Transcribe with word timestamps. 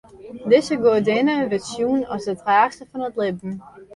Dizze 0.51 0.73
goadinne 0.85 1.33
wurdt 1.51 1.67
sjoen 1.71 2.01
as 2.15 2.23
de 2.29 2.33
draachster 2.41 2.87
fan 2.91 3.07
it 3.09 3.19
libben. 3.21 3.55